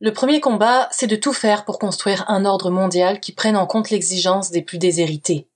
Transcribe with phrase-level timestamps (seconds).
[0.00, 3.66] Le premier combat, c'est de tout faire pour construire un ordre mondial qui prenne en
[3.66, 5.48] compte l'exigence des plus déshérités.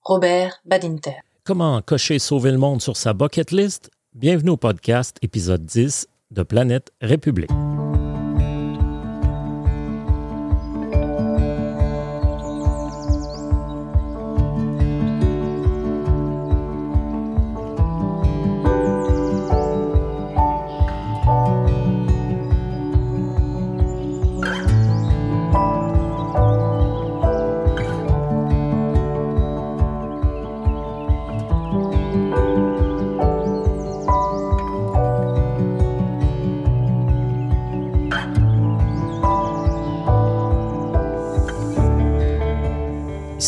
[0.00, 1.16] Robert Badinter.
[1.44, 3.90] Comment cocher sauver le monde sur sa bucket list?
[4.14, 7.50] Bienvenue au podcast épisode 10 de Planète République.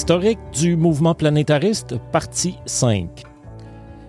[0.05, 3.09] Historique du mouvement planétariste, partie 5.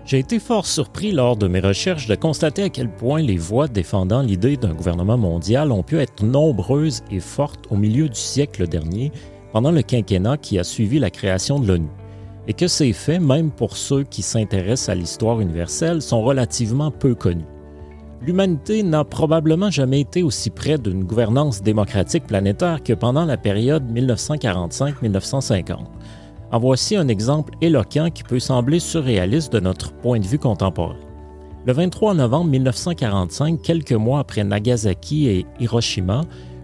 [0.04, 3.70] J'ai été fort surpris lors de mes recherches de constater à quel point les voix
[3.70, 8.68] défendant l'idée d'un gouvernement mondial ont pu être nombreuses et fortes au milieu du siècle
[8.68, 9.14] dernier,
[9.54, 11.88] pendant le quinquennat qui a suivi la création de l'ONU,
[12.50, 17.16] et que ces faits, même pour ceux qui s'intéressent à l'histoire universelle, sont relativement peu
[17.16, 17.46] connus
[18.26, 23.84] l'humanité n'a probablement jamais été aussi près d'une gouvernance démocratique planétaire que pendant la période
[23.92, 25.78] 1945-1950.
[26.52, 30.96] En voici un exemple éloquent qui peut sembler surréaliste de notre point de vue contemporain.
[31.66, 36.22] Le 23 novembre 1945, quelques mois après Nagasaki et Hiroshima,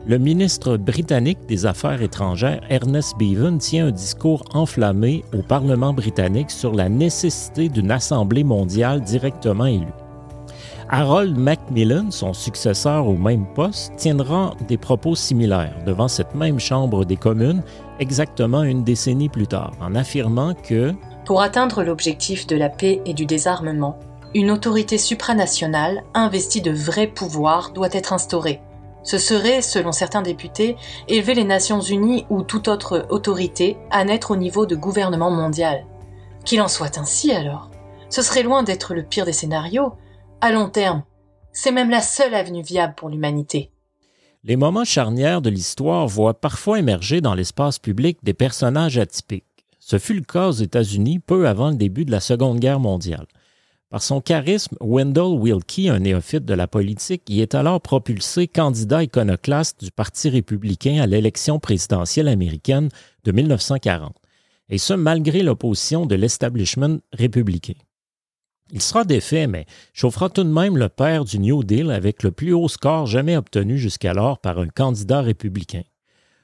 [0.07, 6.49] le ministre britannique des Affaires étrangères Ernest Bevan tient un discours enflammé au Parlement britannique
[6.49, 10.00] sur la nécessité d'une Assemblée mondiale directement élue.
[10.93, 17.05] Harold Macmillan, son successeur au même poste, tiendra des propos similaires devant cette même Chambre
[17.05, 17.63] des communes
[17.99, 20.93] exactement une décennie plus tard, en affirmant que
[21.25, 23.99] Pour atteindre l'objectif de la paix et du désarmement,
[24.35, 28.59] une autorité supranationale investie de vrais pouvoirs doit être instaurée.
[29.03, 30.75] Ce serait, selon certains députés,
[31.07, 35.85] élever les Nations Unies ou toute autre autorité à naître au niveau de gouvernement mondial.
[36.43, 37.71] Qu'il en soit ainsi alors.
[38.09, 39.93] Ce serait loin d'être le pire des scénarios,
[40.41, 41.03] à long terme.
[41.53, 43.71] C'est même la seule avenue viable pour l'humanité.
[44.43, 49.45] Les moments charnières de l'histoire voient parfois émerger dans l'espace public des personnages atypiques.
[49.79, 53.27] Ce fut le cas aux États-Unis peu avant le début de la Seconde Guerre mondiale.
[53.91, 59.03] Par son charisme, Wendell Willkie, un néophyte de la politique, y est alors propulsé candidat
[59.03, 62.89] iconoclaste du Parti républicain à l'élection présidentielle américaine
[63.25, 64.15] de 1940,
[64.69, 67.73] et ce malgré l'opposition de l'establishment républicain.
[68.73, 72.31] Il sera défait, mais chauffera tout de même le père du New Deal avec le
[72.31, 75.83] plus haut score jamais obtenu jusqu'alors par un candidat républicain.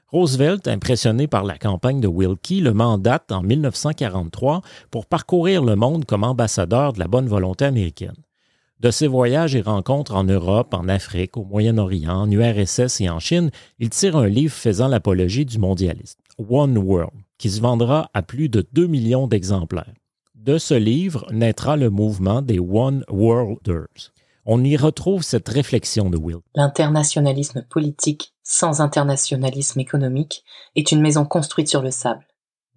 [0.10, 4.62] Roosevelt, impressionné par la campagne de Wilkie, le mandate en 1943
[4.92, 8.16] pour parcourir le monde comme ambassadeur de la bonne volonté américaine.
[8.80, 13.20] De ses voyages et rencontres en Europe, en Afrique, au Moyen-Orient, en URSS et en
[13.20, 18.22] Chine, il tire un livre faisant l'apologie du mondialisme, One World, qui se vendra à
[18.22, 19.94] plus de 2 millions d'exemplaires.
[20.48, 24.14] De ce livre naîtra le mouvement des One Worlders.
[24.46, 26.38] On y retrouve cette réflexion de Will.
[26.56, 30.46] L'internationalisme politique sans internationalisme économique
[30.78, 32.26] est une maison construite sur le sable.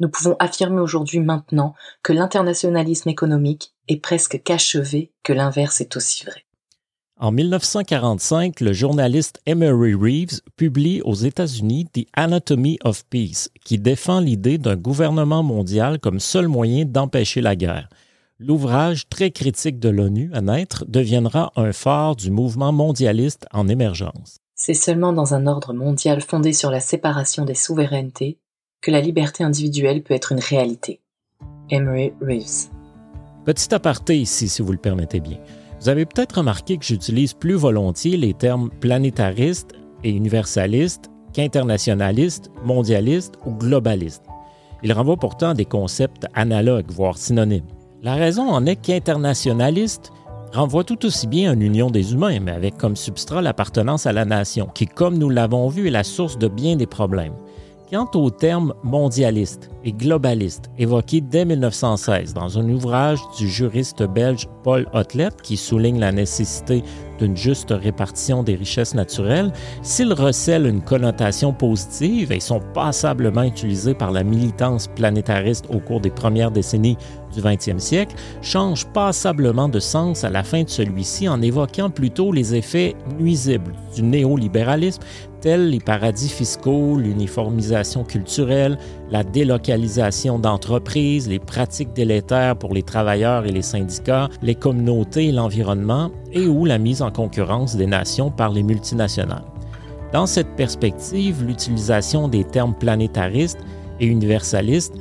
[0.00, 6.24] Nous pouvons affirmer aujourd'hui maintenant que l'internationalisme économique est presque qu'achevé, que l'inverse est aussi
[6.24, 6.44] vrai.
[7.22, 14.20] En 1945, le journaliste Emery Reeves publie aux États-Unis The Anatomy of Peace, qui défend
[14.20, 17.90] l'idée d'un gouvernement mondial comme seul moyen d'empêcher la guerre.
[18.38, 24.38] L'ouvrage très critique de l'ONU à naître deviendra un phare du mouvement mondialiste en émergence.
[24.54, 28.38] C'est seulement dans un ordre mondial fondé sur la séparation des souverainetés
[28.80, 31.02] que la liberté individuelle peut être une réalité.
[31.68, 32.70] Emery Reeves.
[33.44, 35.36] Petit aparté ici, si vous le permettez bien.
[35.80, 39.72] Vous avez peut-être remarqué que j'utilise plus volontiers les termes planétariste
[40.04, 44.24] et universaliste qu'internationaliste, mondialiste ou globaliste.
[44.82, 47.66] Ils renvoient pourtant à des concepts analogues, voire synonymes.
[48.02, 50.12] La raison en est qu'internationaliste
[50.52, 54.12] renvoie tout aussi bien à une union des humains, mais avec comme substrat l'appartenance à
[54.12, 57.34] la nation, qui, comme nous l'avons vu, est la source de bien des problèmes.
[57.90, 64.46] Quant au terme mondialiste et globaliste évoqué dès 1916 dans un ouvrage du juriste belge
[64.62, 66.84] Paul Otlet qui souligne la nécessité
[67.18, 69.52] d'une juste répartition des richesses naturelles,
[69.82, 76.00] s'il recèle une connotation positive et sont passablement utilisés par la militance planétariste au cours
[76.00, 76.96] des premières décennies
[77.34, 82.32] du 20e siècle, change passablement de sens à la fin de celui-ci en évoquant plutôt
[82.32, 85.02] les effets nuisibles du néolibéralisme
[85.40, 88.78] tels les paradis fiscaux, l'uniformisation culturelle,
[89.10, 95.32] la délocalisation d'entreprises, les pratiques délétères pour les travailleurs et les syndicats, les communautés et
[95.32, 99.44] l'environnement, et ou la mise en concurrence des nations par les multinationales.
[100.12, 103.60] Dans cette perspective, l'utilisation des termes planétaristes
[104.00, 104.94] et universalistes,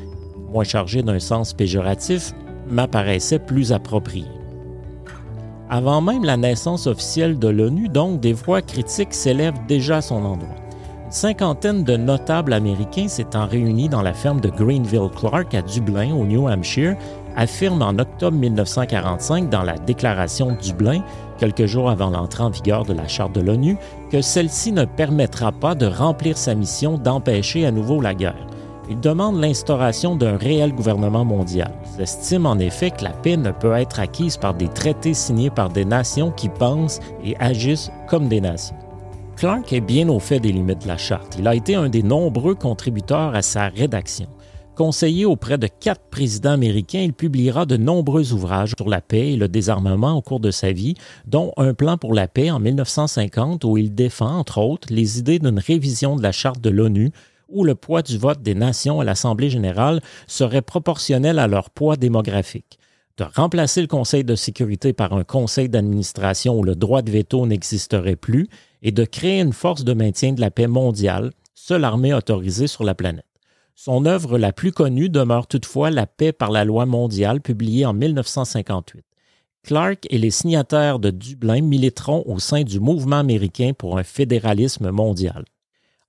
[0.52, 2.34] moins chargés d'un sens péjoratif,
[2.70, 4.39] m'apparaissait plus appropriée.
[5.72, 10.26] Avant même la naissance officielle de l'ONU, donc, des voix critiques s'élèvent déjà à son
[10.26, 10.56] endroit.
[11.06, 16.16] Une cinquantaine de notables américains s'étant réunis dans la ferme de Greenville Clark à Dublin,
[16.16, 16.96] au New Hampshire,
[17.36, 21.04] affirment en octobre 1945 dans la Déclaration de Dublin,
[21.38, 23.78] quelques jours avant l'entrée en vigueur de la Charte de l'ONU,
[24.10, 28.48] que celle-ci ne permettra pas de remplir sa mission d'empêcher à nouveau la guerre.
[28.90, 31.72] Il demande l'instauration d'un réel gouvernement mondial.
[31.96, 35.52] Ils estiment en effet que la paix ne peut être acquise par des traités signés
[35.52, 38.76] par des nations qui pensent et agissent comme des nations.
[39.36, 41.36] Clark est bien au fait des limites de la charte.
[41.38, 44.28] Il a été un des nombreux contributeurs à sa rédaction.
[44.80, 49.36] Conseiller auprès de quatre présidents américains, il publiera de nombreux ouvrages sur la paix et
[49.36, 50.96] le désarmement au cours de sa vie,
[51.28, 55.38] dont Un plan pour la paix en 1950 où il défend, entre autres, les idées
[55.38, 57.12] d'une révision de la charte de l'ONU
[57.50, 61.96] où le poids du vote des nations à l'Assemblée générale serait proportionnel à leur poids
[61.96, 62.80] démographique
[63.20, 67.46] de remplacer le Conseil de sécurité par un conseil d'administration où le droit de veto
[67.46, 68.48] n'existerait plus
[68.82, 72.86] et de créer une force de maintien de la paix mondiale, seule armée autorisée sur
[72.86, 73.26] la planète.
[73.76, 77.94] Son œuvre la plus connue demeure toutefois La paix par la loi mondiale, publiée en
[77.94, 79.04] 1958.
[79.64, 84.92] Clark et les signataires de Dublin militeront au sein du mouvement américain pour un fédéralisme
[84.92, 85.44] mondial.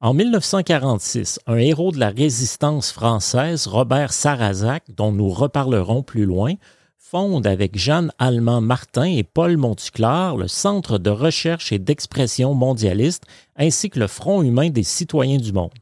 [0.03, 6.55] En 1946, un héros de la résistance française, Robert Sarrazac, dont nous reparlerons plus loin,
[6.97, 13.25] fonde avec Jeanne Allemand Martin et Paul Montuclar le Centre de recherche et d'expression mondialiste
[13.57, 15.75] ainsi que le Front humain des citoyens du monde.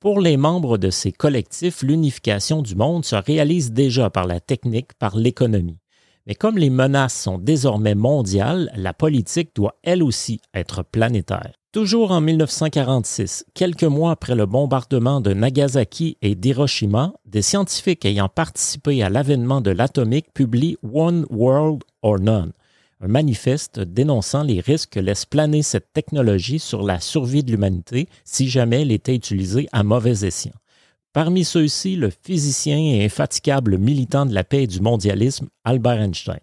[0.00, 4.94] Pour les membres de ces collectifs, l'unification du monde se réalise déjà par la technique,
[4.94, 5.78] par l'économie.
[6.26, 11.52] Mais comme les menaces sont désormais mondiales, la politique doit elle aussi être planétaire.
[11.78, 18.28] Toujours en 1946, quelques mois après le bombardement de Nagasaki et d'Hiroshima, des scientifiques ayant
[18.28, 22.50] participé à l'avènement de l'atomique publient One World or None,
[23.00, 28.08] un manifeste dénonçant les risques que laisse planer cette technologie sur la survie de l'humanité
[28.24, 30.58] si jamais elle était utilisée à mauvais escient.
[31.12, 36.40] Parmi ceux-ci, le physicien et infatigable militant de la paix et du mondialisme, Albert Einstein.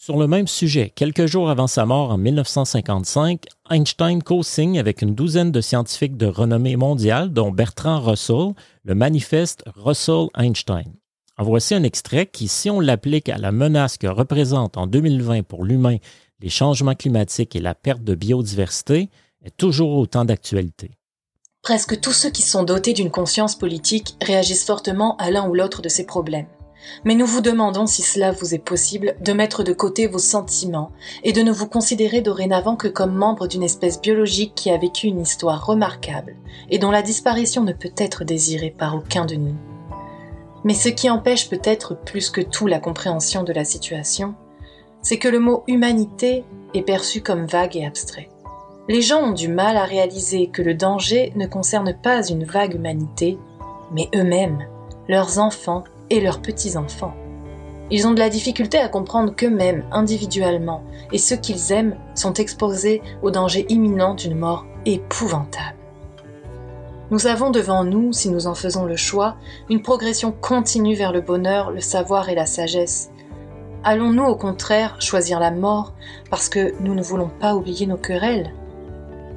[0.00, 5.16] Sur le même sujet, quelques jours avant sa mort en 1955, Einstein co-signe avec une
[5.16, 8.54] douzaine de scientifiques de renommée mondiale, dont Bertrand Russell,
[8.84, 10.94] le manifeste Russell-Einstein.
[11.36, 15.42] En voici un extrait qui, si on l'applique à la menace que représente en 2020
[15.42, 15.96] pour l'humain
[16.38, 19.10] les changements climatiques et la perte de biodiversité,
[19.44, 20.92] est toujours autant d'actualité.
[21.62, 25.82] Presque tous ceux qui sont dotés d'une conscience politique réagissent fortement à l'un ou l'autre
[25.82, 26.46] de ces problèmes.
[27.04, 30.90] Mais nous vous demandons, si cela vous est possible, de mettre de côté vos sentiments
[31.22, 35.06] et de ne vous considérer dorénavant que comme membre d'une espèce biologique qui a vécu
[35.06, 36.36] une histoire remarquable
[36.70, 39.54] et dont la disparition ne peut être désirée par aucun de nous.
[40.64, 44.34] Mais ce qui empêche peut-être plus que tout la compréhension de la situation,
[45.02, 46.44] c'est que le mot humanité
[46.74, 48.28] est perçu comme vague et abstrait.
[48.88, 52.74] Les gens ont du mal à réaliser que le danger ne concerne pas une vague
[52.74, 53.38] humanité,
[53.92, 54.66] mais eux-mêmes,
[55.08, 57.14] leurs enfants et leurs petits-enfants.
[57.90, 63.00] Ils ont de la difficulté à comprendre qu'eux-mêmes, individuellement, et ceux qu'ils aiment, sont exposés
[63.22, 65.76] au danger imminent d'une mort épouvantable.
[67.10, 69.36] Nous avons devant nous, si nous en faisons le choix,
[69.70, 73.10] une progression continue vers le bonheur, le savoir et la sagesse.
[73.82, 75.94] Allons-nous au contraire choisir la mort
[76.30, 78.52] parce que nous ne voulons pas oublier nos querelles?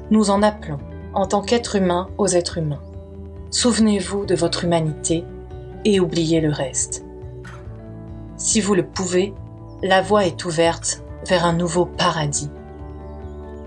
[0.09, 0.79] Nous en appelons,
[1.13, 2.81] en tant qu'êtres humains, aux êtres humains.
[3.51, 5.23] Souvenez-vous de votre humanité
[5.85, 7.05] et oubliez le reste.
[8.37, 9.33] Si vous le pouvez,
[9.83, 12.49] la voie est ouverte vers un nouveau paradis.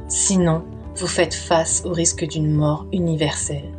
[0.09, 0.65] Sinon,
[0.97, 3.73] vous faites face au risque d'une mort universelle.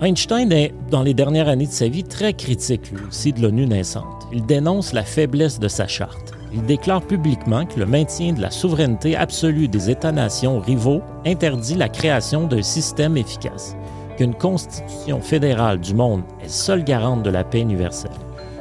[0.00, 3.66] Einstein est, dans les dernières années de sa vie, très critique, lui aussi, de l'ONU
[3.66, 4.26] naissante.
[4.32, 6.32] Il dénonce la faiblesse de sa charte.
[6.52, 11.88] Il déclare publiquement que le maintien de la souveraineté absolue des États-nations rivaux interdit la
[11.88, 13.76] création d'un système efficace,
[14.20, 18.10] qu'une constitution fédérale du monde est seule garante de la paix universelle.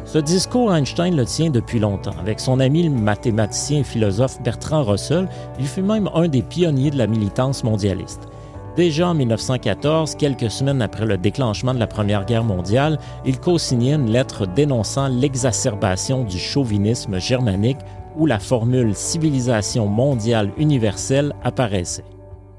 [0.05, 2.15] Ce discours, Einstein le tient depuis longtemps.
[2.17, 5.27] Avec son ami le mathématicien et philosophe Bertrand Russell,
[5.59, 8.29] il fut même un des pionniers de la militance mondialiste.
[8.77, 13.95] Déjà en 1914, quelques semaines après le déclenchement de la Première Guerre mondiale, il co-signait
[13.95, 17.79] une lettre dénonçant l'exacerbation du chauvinisme germanique
[18.15, 22.05] où la formule civilisation mondiale universelle apparaissait.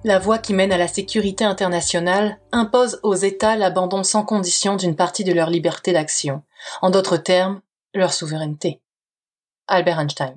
[0.02, 4.96] La voie qui mène à la sécurité internationale impose aux États l'abandon sans condition d'une
[4.96, 6.42] partie de leur liberté d'action,
[6.80, 7.60] en d'autres termes,
[7.92, 8.80] leur souveraineté.
[9.68, 10.36] Albert Einstein.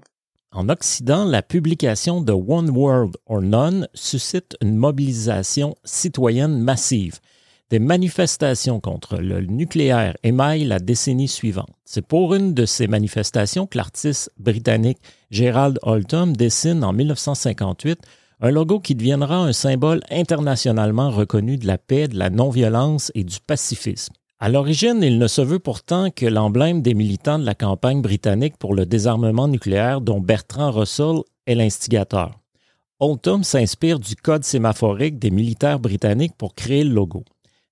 [0.52, 7.20] En Occident, la publication de One World or None suscite une mobilisation citoyenne massive.
[7.70, 11.72] Des manifestations contre le nucléaire émaillent la décennie suivante.
[11.86, 15.00] C'est pour une de ces manifestations que l'artiste britannique
[15.32, 18.00] Gerald Oldham dessine en 1958
[18.46, 23.24] un logo qui deviendra un symbole internationalement reconnu de la paix, de la non-violence et
[23.24, 24.14] du pacifisme.
[24.38, 28.58] À l'origine, il ne se veut pourtant que l'emblème des militants de la campagne britannique
[28.58, 32.38] pour le désarmement nucléaire dont Bertrand Russell est l'instigateur.
[33.00, 37.24] Oldham s'inspire du code sémaphorique des militaires britanniques pour créer le logo.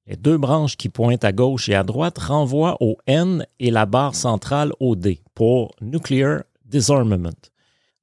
[0.08, 3.86] Les deux branches qui pointent à gauche et à droite renvoient au N et la
[3.86, 7.50] barre centrale au D pour Nuclear Disarmament.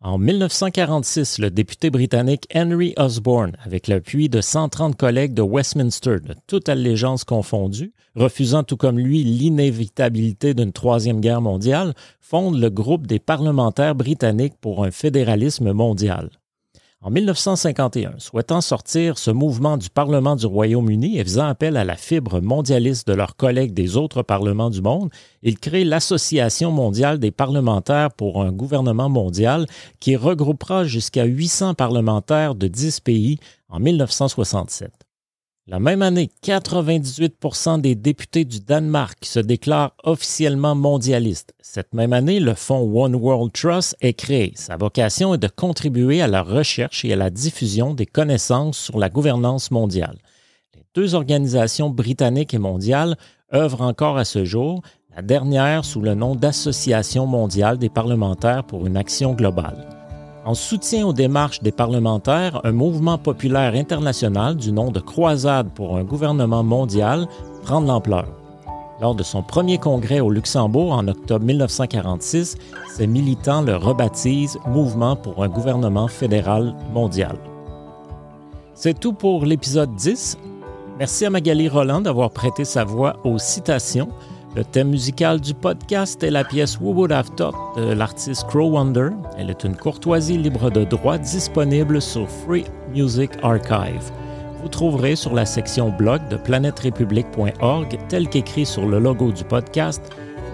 [0.00, 6.37] En 1946, le député britannique Henry Osborne, avec l'appui de 130 collègues de Westminster, de
[6.47, 13.09] toute allégeance confondue, refusant tout comme lui l'inévitabilité d'une troisième guerre mondiale, fonde le groupe
[13.09, 16.31] des parlementaires britanniques pour un fédéralisme mondial.
[17.00, 21.95] En 1951, souhaitant sortir ce mouvement du Parlement du Royaume-Uni et faisant appel à la
[21.95, 25.09] fibre mondialiste de leurs collègues des autres parlements du monde,
[25.45, 29.67] ils créent l'Association mondiale des parlementaires pour un gouvernement mondial
[30.00, 33.38] qui regroupera jusqu'à 800 parlementaires de 10 pays
[33.69, 35.08] en 1967.
[35.71, 41.53] La même année, 98% des députés du Danemark se déclarent officiellement mondialistes.
[41.61, 44.53] Cette même année, le fonds One World Trust est créé.
[44.55, 48.99] Sa vocation est de contribuer à la recherche et à la diffusion des connaissances sur
[48.99, 50.17] la gouvernance mondiale.
[50.75, 53.19] Les deux organisations britanniques et mondiales
[53.53, 54.81] œuvrent encore à ce jour,
[55.15, 59.98] la dernière sous le nom d'Association mondiale des parlementaires pour une action globale.
[60.49, 65.99] En soutien aux démarches des parlementaires, un mouvement populaire international du nom de Croisade pour
[65.99, 67.26] un gouvernement mondial
[67.64, 68.25] prend de l'ampleur.
[68.99, 72.57] Lors de son premier congrès au Luxembourg en octobre 1946,
[72.90, 77.37] ses militants le rebaptisent Mouvement pour un gouvernement fédéral mondial.
[78.73, 80.38] C'est tout pour l'épisode 10.
[80.99, 84.09] Merci à Magali Roland d'avoir prêté sa voix aux citations.
[84.57, 88.71] Le thème musical du podcast est la pièce Who Would Have Thought de l'artiste Crow
[88.71, 89.11] Wonder.
[89.37, 94.11] Elle est une courtoisie libre de droit disponible sur Free Music Archive.
[94.62, 100.02] Vous trouverez sur la section blog de planèterépublique.org, tel qu'écrit sur le logo du podcast,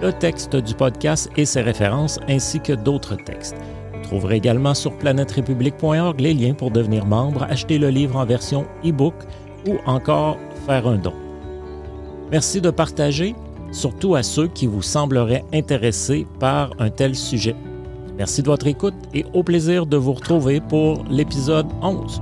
[0.01, 3.55] le texte du podcast et ses références ainsi que d'autres textes.
[3.93, 8.65] Vous trouverez également sur planèterépublique.org les liens pour devenir membre, acheter le livre en version
[8.85, 9.15] e-book
[9.67, 10.37] ou encore
[10.67, 11.13] faire un don.
[12.29, 13.35] Merci de partager
[13.75, 17.55] surtout à ceux qui vous sembleraient intéressés par un tel sujet.
[18.17, 22.21] Merci de votre écoute et au plaisir de vous retrouver pour l'épisode 11.